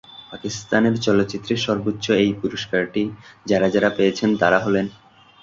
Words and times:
পাকিস্তানের 0.31 0.95
চলচ্চিত্রে 0.97 1.53
সর্ব্বোচ্চ 1.57 2.05
এই 2.23 2.31
পুরস্কারটি 2.41 3.03
যারা 3.45 3.67
যারা 3.69 3.89
পেয়েছেন 3.97 4.29
তারা 4.41 4.57
হলেনঃ 4.59 4.91